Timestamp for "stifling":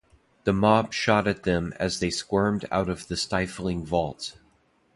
3.15-3.85